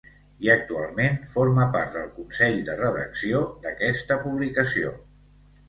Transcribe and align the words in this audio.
I 0.45 0.49
actualment 0.53 1.19
forma 1.33 1.67
part 1.75 1.93
del 1.99 2.09
consell 2.17 2.57
de 2.71 2.79
redacció 2.81 3.45
d'aquesta 3.67 4.21
publicació. 4.27 4.99